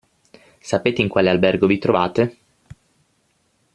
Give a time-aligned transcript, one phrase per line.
[0.59, 2.37] Sapete in quale albergo vi trovate?